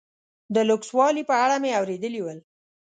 د 0.55 0.57
لوکسوالي 0.69 1.23
په 1.29 1.35
اړه 1.43 1.55
مې 1.63 1.71
اورېدلي 1.79 2.21
ول. 2.23 2.39